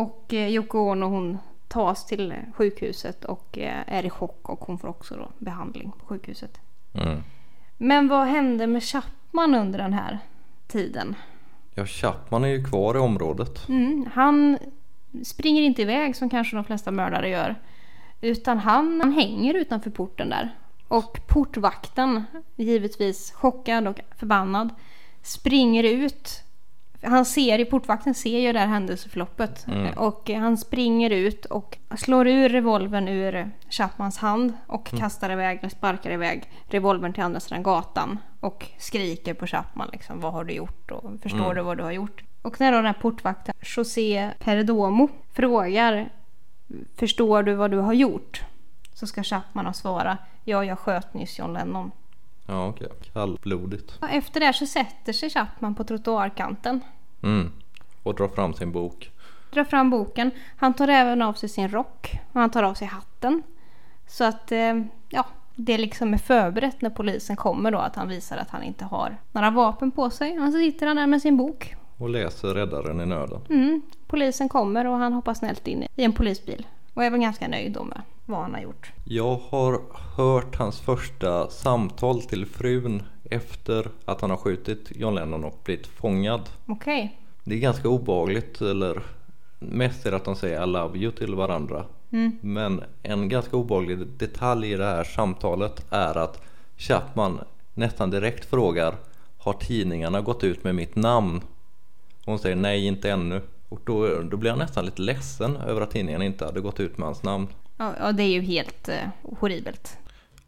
[0.00, 4.88] Och eh, Yoko Ono hon tas till sjukhuset och är i chock och hon får
[4.88, 6.60] också då behandling på sjukhuset.
[6.94, 7.22] Mm.
[7.76, 10.18] Men vad hände med Chapman under den här
[10.66, 11.16] tiden?
[11.74, 13.68] Ja, Chapman är ju kvar i området.
[13.68, 14.58] Mm, han
[15.24, 17.54] springer inte iväg som kanske de flesta mördare gör.
[18.24, 20.54] Utan han, han hänger utanför porten där.
[20.88, 22.24] Och portvakten,
[22.56, 24.70] givetvis chockad och förbannad,
[25.22, 26.40] springer ut.
[27.02, 29.66] Han ser i portvakten ser ju det här händelseförloppet.
[29.66, 29.98] Mm.
[29.98, 35.68] Och han springer ut och slår ur revolvern ur Chapmans hand och kastar iväg, eller
[35.68, 38.18] sparkar iväg revolvern till andra sidan gatan.
[38.40, 41.54] Och skriker på Chapman liksom, vad har du gjort och förstår Mm.
[41.56, 42.22] du vad du har gjort?
[42.42, 46.10] Och när då den här portvakten, José Perdomo, frågar
[46.96, 48.42] Förstår du vad du har gjort?
[48.94, 51.90] Så ska Chapman svara Ja, jag sköt nyss John Lennon.
[52.46, 52.88] Ja, okej.
[53.12, 53.98] Kallblodigt.
[54.00, 56.80] Och efter det så sätter sig Chapman på trottoarkanten.
[57.22, 57.52] Mm.
[58.02, 59.10] Och drar fram sin bok.
[59.50, 60.30] Drar fram boken.
[60.56, 62.18] Han tar även av sig sin rock.
[62.32, 63.42] Och han tar av sig hatten.
[64.06, 67.78] Så att, eh, ja, det liksom är förberett när polisen kommer då.
[67.78, 70.40] Att han visar att han inte har några vapen på sig.
[70.40, 71.74] Och så sitter han där med sin bok.
[71.96, 73.40] Och läser Räddaren i nöden.
[73.50, 73.82] Mm.
[74.06, 76.66] Polisen kommer och han hoppar snällt in i en polisbil.
[76.94, 78.92] Och är väl ganska nöjd då med vad han har gjort.
[79.04, 79.80] Jag har
[80.16, 85.86] hört hans första samtal till frun efter att han har skjutit John Lennon och blivit
[85.86, 86.40] fångad.
[86.66, 87.20] Okej.
[87.44, 89.02] Det är ganska obehagligt eller
[89.58, 91.84] mest är det att de säger I love you till varandra.
[92.10, 92.38] Mm.
[92.40, 96.42] Men en ganska obehaglig detalj i det här samtalet är att
[96.76, 97.40] Chapman
[97.74, 98.94] nästan direkt frågar
[99.38, 101.40] Har tidningarna gått ut med mitt namn?
[102.24, 103.40] Hon säger nej, inte ännu.
[103.68, 106.98] Och då, då blir han nästan lite ledsen över att tidningen inte hade gått ut
[106.98, 107.48] med hans namn.
[107.78, 109.08] Ja, ja det är ju helt eh,
[109.38, 109.98] horribelt.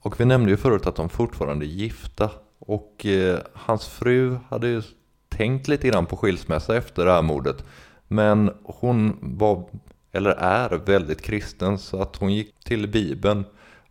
[0.00, 2.30] Och vi nämnde ju förut att de fortfarande är gifta.
[2.58, 4.82] Och eh, hans fru hade ju
[5.28, 7.64] tänkt lite grann på skilsmässa efter det här mordet.
[8.08, 9.64] Men hon var,
[10.12, 13.44] eller är, väldigt kristen så att hon gick till Bibeln.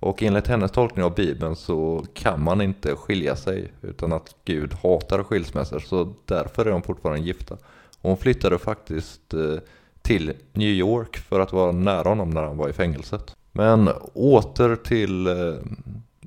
[0.05, 4.73] Och enligt hennes tolkning av Bibeln så kan man inte skilja sig utan att Gud
[4.73, 5.79] hatar skilsmässor.
[5.79, 7.57] Så därför är de fortfarande gifta.
[8.01, 9.55] hon flyttade faktiskt eh,
[10.01, 13.35] till New York för att vara nära honom när han var i fängelset.
[13.51, 15.33] Men åter till eh,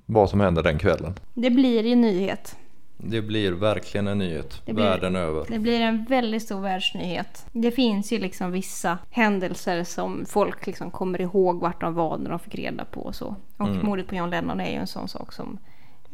[0.06, 1.14] vad som hände den kvällen.
[1.34, 2.56] Det blir ju nyhet.
[3.00, 5.44] Det blir verkligen en nyhet Det blir- världen över.
[5.48, 7.46] Det blir en väldigt stor världsnyhet.
[7.52, 12.30] Det finns ju liksom vissa händelser som folk liksom kommer ihåg vart de var när
[12.30, 13.36] de fick reda på och så.
[13.56, 15.58] Och mordet på John Lennon är ju en sån sak som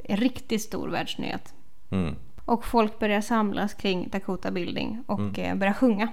[0.04, 1.54] är riktigt stor världsnyhet.
[1.90, 2.14] Mm.
[2.44, 6.08] Och folk börjar samlas kring Dakota Building och eh, börjar sjunga.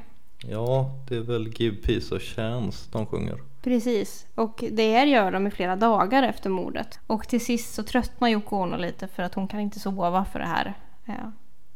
[0.50, 3.38] Ja, det är väl Give Peace a Chance de sjunger.
[3.62, 7.00] Precis, och det gör de i flera dagar efter mordet.
[7.08, 10.40] Och till sist så tröttnar Yoko Ono lite för att hon kan inte sova för
[10.40, 10.74] det här
[11.06, 11.28] eh,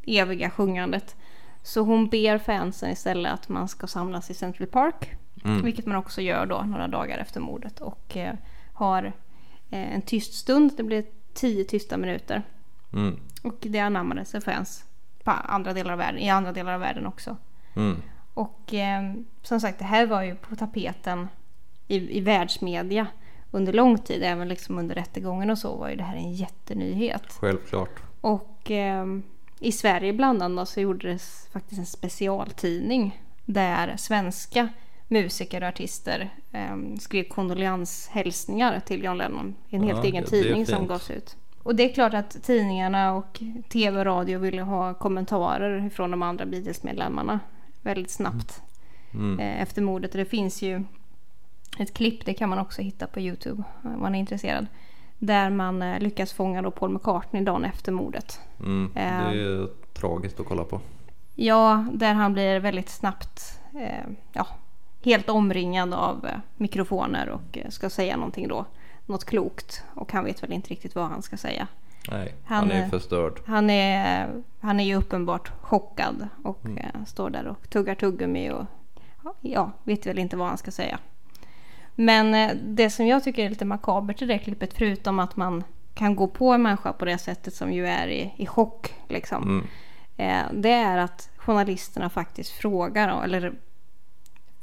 [0.06, 1.16] eviga sjungandet.
[1.62, 5.16] Så hon ber fansen istället att man ska samlas i Central Park.
[5.62, 7.80] Vilket man också gör då några dagar efter mordet.
[7.80, 8.34] Och eh,
[8.72, 9.04] har
[9.70, 12.42] eh, en tyst stund, det blir tio tysta minuter.
[12.92, 13.20] Mm.
[13.42, 14.84] Och det anammades av fans
[15.24, 17.36] på andra delar av världen, i andra delar av världen också.
[17.76, 18.02] Mm.
[18.34, 21.28] Och eh, som sagt, det här var ju på tapeten
[21.88, 23.06] i, i världsmedia
[23.50, 24.22] under lång tid.
[24.22, 27.22] Även liksom under rättegången och så var ju det här en jättenyhet.
[27.40, 28.00] Självklart.
[28.20, 29.06] Och eh,
[29.60, 34.68] i Sverige bland annat så gjordes faktiskt en specialtidning där svenska
[35.08, 39.54] musiker och artister eh, skrev kondolenshälsningar till John Lennon.
[39.68, 41.36] I en helt Ja, egen det- tidning som gavs ut.
[41.62, 46.22] Och det är klart att tidningarna och tv och radio ville ha kommentarer från de
[46.22, 47.40] andra Beatles-medlemmarna
[47.82, 48.62] väldigt snabbt
[49.14, 49.38] Mm.
[49.40, 50.10] eh, efter mordet.
[50.10, 50.84] Och det finns ju
[51.82, 54.66] ett klipp, det kan man också hitta på Youtube om man är intresserad.
[55.18, 58.40] Där man eh, lyckas fånga då Paul McCartney dagen efter mordet.
[58.60, 58.90] Mm.
[58.94, 59.26] Det Eh.
[59.28, 60.80] är tragiskt att kolla på.
[61.34, 64.46] Ja, där han blir väldigt snabbt eh, ja,
[65.04, 68.64] helt omringad av eh, mikrofoner och eh, ska säga någonting då.
[69.06, 69.82] Något klokt.
[69.94, 71.68] Och han vet väl inte riktigt vad han ska säga.
[72.10, 73.40] Nej, Han han, är förstörd.
[73.46, 74.28] Han är,
[74.60, 78.64] han är ju uppenbart chockad och eh, står där och tuggar tuggummi och
[79.40, 80.98] ja, vet väl inte vad han ska säga.
[81.98, 85.64] Men eh, det som jag tycker är lite makabert i det klippet, förutom att man
[85.94, 89.42] kan gå på en människa på det sättet som ju är i, i chock, liksom.
[89.42, 89.66] Mm.
[90.16, 93.52] Eh, det är att journalisterna faktiskt frågar, eller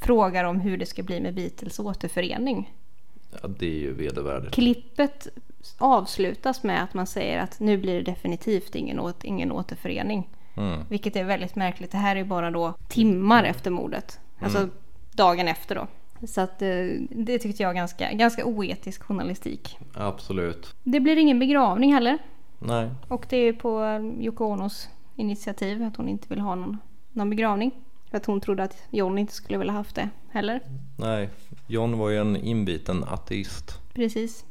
[0.02, 2.74] frågar om hur det ska bli med Beatles återförening.
[3.41, 4.54] Ja, det är ju vedervärdigt.
[4.54, 5.28] Klippet
[5.78, 10.30] avslutas med att man säger att nu blir det definitivt ingen, åt, ingen återförening.
[10.58, 10.80] Mm.
[10.89, 11.91] Vilket är väldigt märkligt.
[11.91, 14.19] Det här är bara då timmar efter mordet.
[14.39, 14.69] Alltså
[15.12, 15.88] dagen efter då.
[16.28, 16.68] Så att eh,
[17.10, 19.78] det tyckte jag var ganska, ganska oetisk journalistik.
[19.94, 20.76] Absolut.
[20.84, 22.18] Det blir ingen begravning heller.
[22.60, 26.78] Nej, Och det är på eh, Yoko Onos initiativ att hon inte vill ha någon,
[27.12, 27.72] någon begravning.
[28.10, 30.62] För att hon trodde att John inte skulle vilja haft det heller.
[30.98, 31.30] nej.
[31.68, 33.80] John var ju en inbiten ateist.
[33.94, 34.46] Precis.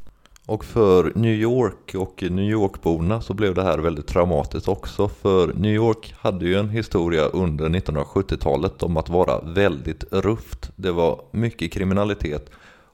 [0.47, 5.09] Och för New York och New York-borna så blev det här väldigt traumatiskt också.
[5.09, 10.71] För New York hade ju en historia under 1970-talet om att vara väldigt rufft.
[10.77, 12.51] Det var mycket kriminalitet.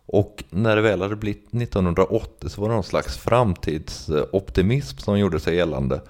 [0.06, 5.40] Och när det väl hade blivit 1980 så var det någon slags framtidsoptimism som gjorde
[5.40, 6.00] sig gällande.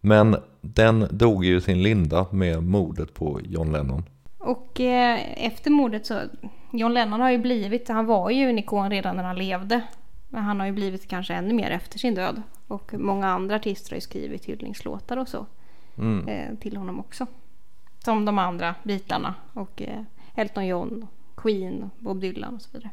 [0.00, 4.02] Men den dog ju i sin linda med mordet på John Lennon.
[4.38, 6.20] Och eh, efter mordet så,
[6.72, 9.80] John Lennon har ju blivit, han var ju en ikon redan när han levde.
[10.30, 12.42] Men han har ju blivit kanske ännu mer efter sin död.
[12.66, 15.46] Och många andra artister har ju skrivit hyllningslåtar och så.
[15.98, 16.28] Mm.
[16.28, 17.26] Eh, till honom också.
[18.04, 19.34] Som de andra bitarna.
[19.52, 20.02] Och eh,
[20.34, 22.90] Elton John, Queen, Bob Dylan och så vidare.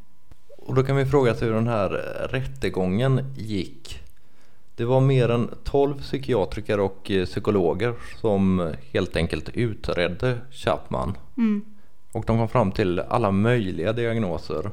[0.57, 1.89] Och då kan vi fråga sig hur den här
[2.31, 4.03] rättegången gick.
[4.75, 11.17] Det var mer än 12 psykiatriker och eh, psykologer som helt enkelt utredde Chapman.
[11.37, 11.65] Mm.
[12.11, 14.71] Och de kom fram till alla möjliga diagnoser.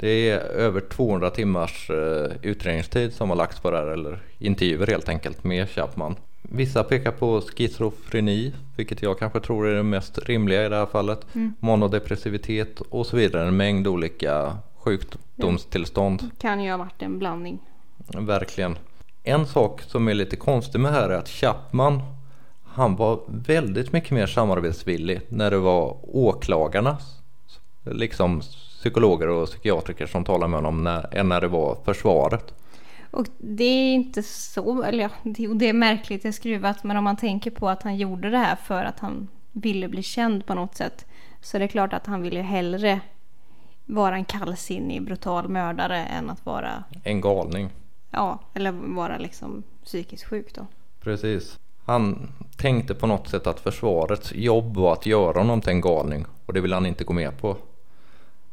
[0.00, 4.86] Det är över 200 timmars eh, utredningstid som har lagts på det här, eller intervjuer
[4.86, 6.16] helt enkelt med Chapman.
[6.42, 10.86] Vissa pekar på schizofreni, vilket jag kanske tror är det mest rimliga i det här
[10.86, 11.26] fallet.
[11.60, 13.48] Monodepressivitet och så vidare.
[13.48, 16.30] En mängd olika sjukdomstillstånd.
[16.38, 17.58] Kan ju ha varit en blandning.
[18.18, 18.78] Verkligen.
[19.22, 22.02] En sak som är lite konstig med det här är att Chapman
[22.78, 26.98] han var väldigt mycket mer samarbetsvillig när det var åklagarna,
[27.84, 28.42] liksom
[28.78, 32.54] psykologer och psykiatriker som talade med honom när, än när det var försvaret.
[33.10, 36.96] Och det är inte så, eller ja, det, det är märkligt, det är skruvat, men
[36.96, 40.46] om man tänker på att han gjorde det här för att han ville bli känd
[40.46, 41.06] på något sätt.
[41.40, 43.00] Så det är klart att han ville hellre
[43.86, 47.70] vara en kallsinnig, brutal mördare än att vara, En galning.
[48.10, 50.66] ja, eller vara liksom psykiskt sjuk då.
[51.00, 51.58] Precis.
[51.84, 56.24] Han tänkte på något sätt att försvarets jobb var att göra honom till en galning
[56.46, 57.56] och det ville han inte gå med på.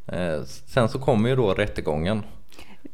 [0.07, 2.23] Eh, sen så kommer ju då rättegången.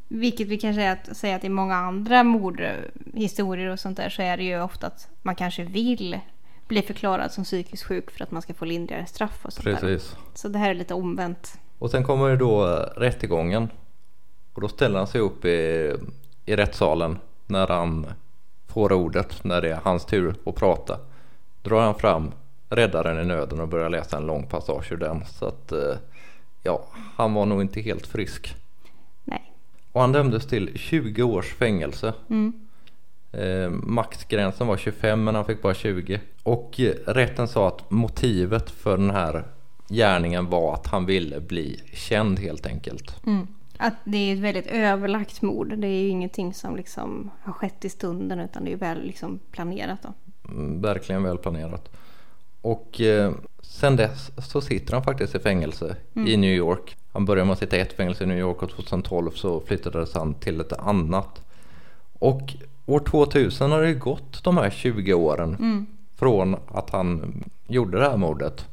[0.07, 4.21] Vilket vi kan säga att, säga att i många andra mordhistorier och sånt där så
[4.21, 6.19] är det ju ofta att man kanske vill
[6.67, 9.75] bli förklarad som psykiskt sjuk för att man ska få lindrigare straff och sånt där.
[9.75, 10.15] Precis.
[10.33, 11.59] Så det här är lite omvänt.
[11.79, 13.69] Och sen kommer ju då eh, rättegången.
[14.53, 15.91] Och då ställer han sig upp i,
[16.45, 18.07] i rättssalen när han
[18.67, 20.99] får ordet, när det är hans tur att prata.
[21.61, 22.31] Drar han fram
[22.69, 25.25] Räddaren i nöden och börjar läsa en lång passage ur den.
[25.25, 25.95] Så att eh,
[26.63, 28.55] ja, han var nog inte helt frisk.
[29.23, 29.53] Nej.
[29.91, 32.13] Och han dömdes till 20 års fängelse.
[32.29, 32.53] Mm.
[33.31, 36.19] Eh, maxgränsen var 25 men han fick bara 20.
[36.43, 39.43] Och eh, rätten sa att motivet för den här
[39.89, 43.25] gärningen var att han ville bli känd helt enkelt.
[43.25, 43.47] Mm.
[43.77, 45.77] Att det är ett väldigt överlagt mord.
[45.77, 49.39] Det är ju ingenting som liksom har skett i stunden utan det är väl liksom
[49.51, 50.13] planerat då.
[50.51, 51.89] Mm, Verkligen väl planerat.
[52.61, 53.33] Och eh,
[53.71, 56.95] sen dess så sitter han faktiskt i fängelse i New York.
[57.11, 60.13] Han började med att sitta i ett fängelse i New York och 2012 så flyttades
[60.13, 61.41] han till ett annat.
[62.19, 62.53] Och
[62.85, 67.33] år 2000 har det gått de här 20 åren från att han
[67.67, 68.65] gjorde det här mordet.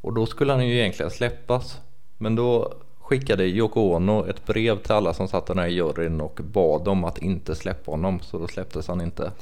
[0.00, 1.80] Och då skulle han ju egentligen släppas.
[2.18, 6.20] Men då skickade Yoko Ono ett brev till alla som satt i den här juryn
[6.20, 8.20] och bad dem att inte släppa honom.
[8.20, 9.32] Så då släpptes han inte.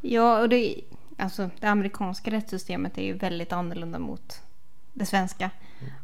[0.00, 0.74] Ja, och det,
[1.22, 4.42] alltså, det amerikanska rättssystemet är ju väldigt annorlunda mot
[4.92, 5.50] det svenska.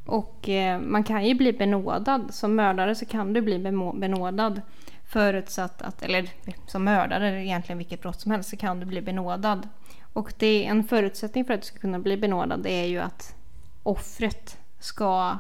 [0.07, 2.35] Och eh, man kan ju bli benådad.
[2.35, 3.59] Som mördare så kan du bli
[3.95, 4.61] benådad.
[5.05, 6.31] Förutsatt att, eller
[6.67, 9.69] som mördare, egentligen vilket brott som helst, så kan du bli benådad.
[10.13, 12.99] Och det är en förutsättning för att du ska kunna bli benådad det är ju
[12.99, 13.35] att
[13.83, 15.39] offret ska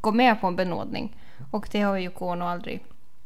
[0.00, 1.16] gå med på en benådning.
[1.50, 2.84] Och det har ju Yoko Ono aldrig,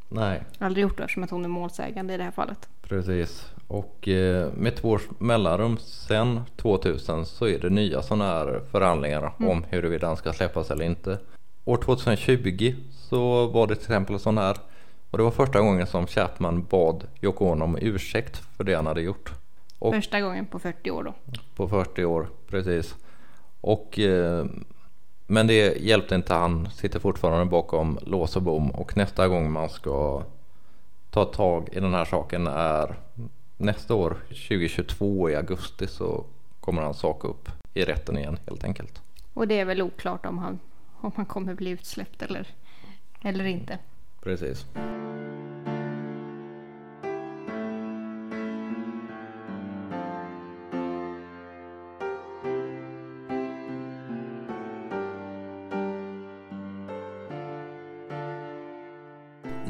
[0.09, 2.68] Nej, aldrig gjort eftersom att hon är målsägande i det här fallet.
[2.83, 3.46] precis.
[3.68, 9.33] Och eh, med två års mellanrum sen 2000 så är det nya sådana här förhandlingar
[9.38, 11.18] om huruvida han ska släppas eller inte.
[11.64, 14.57] År 2020 så var det till exempel sån här
[15.11, 18.87] och det var första gången som Chapman bad Yoko Ono om ursäkt för det han
[18.87, 19.33] hade gjort.
[19.78, 21.14] Och Första gången på 40 år då.
[21.57, 22.96] på 40 år, precis.
[23.61, 24.46] Och, eh,
[25.26, 29.68] men det hjälpte inte, han sitter fortfarande bakom lås och bom och nästa gång man
[29.68, 30.22] ska
[31.11, 32.96] ta tag i den här saken är
[33.58, 36.24] nästa år, 2022 i augusti så
[36.60, 39.02] kommer hans sak upp i rätten igen helt enkelt.
[39.34, 40.58] Och det är väl oklart om han,
[41.00, 42.48] om han kommer bli utsläppt eller,
[43.22, 43.78] eller inte.
[44.22, 44.66] Precis.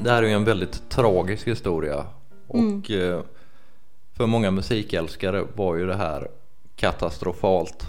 [0.02, 2.06] Det här är ju en väldigt tragisk historia
[2.46, 3.22] och eh,
[4.18, 6.28] för många musikälskare var ju det här
[6.76, 7.86] katastrofalt.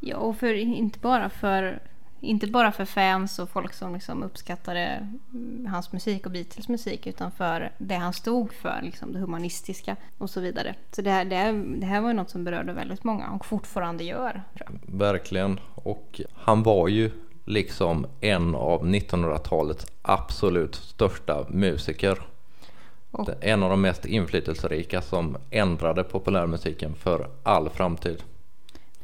[0.00, 1.82] Ja, och för, inte, bara för,
[2.20, 5.08] inte bara för fans och folk som liksom uppskattade
[5.68, 10.30] hans musik och Beatles musik utan för det han stod för, liksom det humanistiska och
[10.30, 10.74] så vidare.
[10.92, 13.46] Så det här, det här, det här var ju något som berörde väldigt många och
[13.46, 14.42] fortfarande gör.
[14.86, 15.60] Verkligen.
[15.74, 17.10] Och han var ju
[17.44, 22.18] liksom en av 1900-talets absolut största musiker.
[23.10, 28.22] Och- En av de mest inflytelserika som ändrade populärmusiken för all framtid.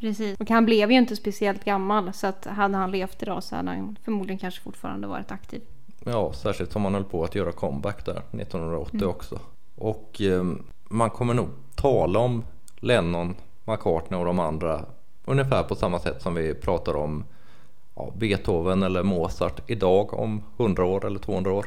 [0.00, 0.40] Precis.
[0.40, 3.70] Och han blev ju inte speciellt gammal så att hade han levt idag så hade
[3.70, 5.62] han förmodligen kanske fortfarande varit aktiv.
[6.04, 9.38] Ja, särskilt som han höll på att göra comeback där 1980 också.
[9.76, 10.44] Och eh,
[10.88, 12.44] man kommer nog tala om
[12.76, 13.34] Lennon,
[13.64, 14.84] McCartney och de andra
[15.24, 17.24] ungefär på samma sätt som vi pratar om
[17.94, 21.66] ja, Beethoven eller Mozart idag om 100 år eller 200 år.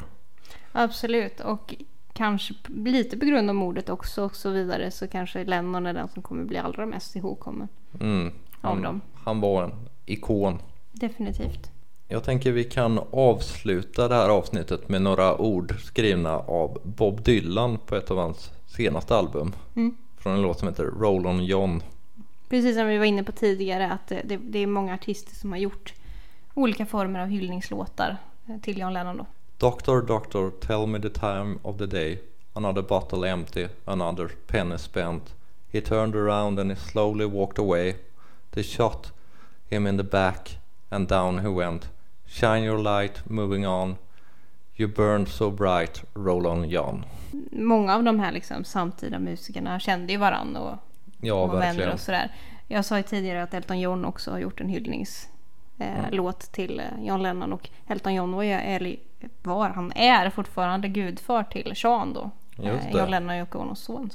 [0.72, 1.74] Absolut, och
[2.16, 6.08] kanske lite på grund av mordet också och så vidare så kanske Lennon är den
[6.08, 7.68] som kommer bli allra mest ihågkommen.
[8.00, 8.84] Mm, Av dem.
[8.84, 9.72] han, han var en
[10.06, 10.58] ikon.
[10.92, 11.70] Definitivt.
[12.08, 17.78] Jag tänker vi kan avsluta det här avsnittet med några ord skrivna av Bob Dylan
[17.78, 19.52] på ett av hans senaste album.
[19.76, 19.96] Mm.
[20.18, 21.82] Från en låt som heter Roll on John.
[22.48, 25.52] Precis som vi var inne på tidigare att det, det, det är många artister som
[25.52, 25.94] har gjort
[26.54, 28.16] olika former av hyllningslåtar
[28.48, 29.26] eh, till John Lennon då.
[29.58, 32.20] Doctor, doctor, tell me the time of the day.
[32.54, 35.32] Another bottle empty, another penny spent.
[35.68, 37.96] He turned around and he slowly walked away.
[38.50, 39.12] They shot
[39.66, 40.58] him in the back
[40.90, 41.88] and down he went.
[42.26, 43.96] Shine your light, moving on.
[44.76, 47.04] You burn so bright, roll on John.
[47.52, 50.78] Många av de här liksom samtida musikerna kände ju varann och,
[51.20, 52.32] Ja, och vänner och sådär.
[52.68, 55.35] Jag sa ju tidigare att Elton John också har gjort en hyllningslåt
[55.78, 58.96] eh, låt till eh, John Lennon och Elton John var, ju, eller
[59.42, 62.30] var han är fortfarande gudfar till Sean då.
[62.56, 62.98] Just Eh, det.
[62.98, 64.10] John Lennon och Yoko Onos son.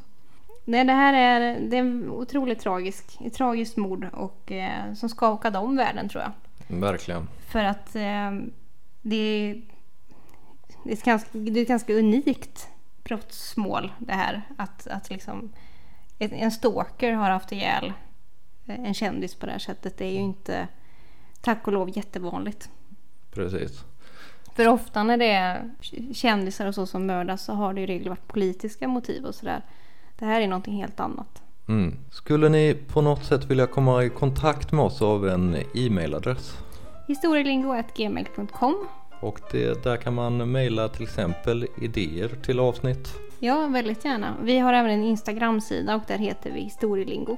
[0.66, 5.10] Nej, det här är, det är en otroligt tragisk, ett tragiskt mord och eh, som
[5.10, 6.32] skakade om världen tror jag.
[6.80, 7.28] Verkligen.
[7.48, 8.32] För att eh,
[9.02, 9.62] det, är,
[10.84, 12.70] det, är ganska, det är ett ganska unikt
[13.04, 14.42] brottsmål det här.
[14.58, 15.52] Att, att liksom
[16.18, 17.94] en stalker har haft ihjäl
[18.68, 19.98] eh, en kändis på det här sättet.
[19.98, 20.68] Det är ju inte
[21.42, 22.70] tack och lov jättevanligt.
[23.32, 23.86] Precis.
[24.56, 25.70] För ofta när det är
[26.14, 29.62] kändisar och så som mördas så har det i regel varit politiska motiv och sådär.
[30.20, 31.42] Det här är någonting helt annat.
[31.68, 31.98] Mm.
[32.12, 36.58] Skulle ni på något sätt vilja komma i kontakt med oss av en e-mailadress?
[37.08, 38.88] Historielingo.gmail.com
[39.20, 43.14] Och det, där kan man mejla till exempel idéer till avsnitt.
[43.40, 44.36] Ja, väldigt gärna.
[44.42, 47.38] Vi har även en Instagram-sida och där heter vi Historielingo.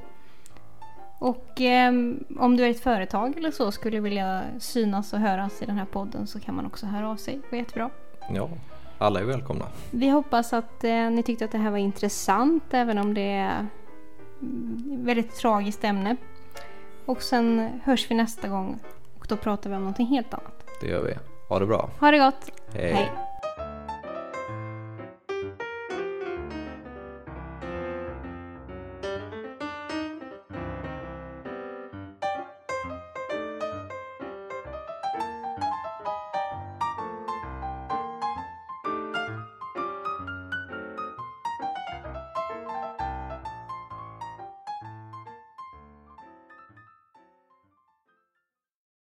[1.24, 5.66] Och ehm, om du är ett företag eller så skulle vilja synas och höras i
[5.66, 7.36] den här podden så kan man också höra av sig.
[7.36, 7.90] Det var jättebra.
[8.30, 8.50] Ja,
[8.98, 9.66] alla är välkomna.
[9.92, 13.68] Vi hoppas att eh, ni tyckte att det här var intressant även om det är
[14.42, 16.16] mm, väldigt tragiskt ämne.
[17.06, 18.80] Och sen hörs vi nästa gång
[19.20, 20.68] och då pratar vi om någonting helt annat.
[20.82, 21.14] Det gör vi.
[21.50, 21.90] Ha det bra.
[22.00, 22.52] Ha det gott!
[22.74, 22.94] Hej.
[22.94, 23.33] Hej.